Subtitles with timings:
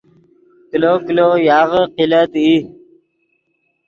[0.69, 2.55] کلو کلو یاغے قلت ای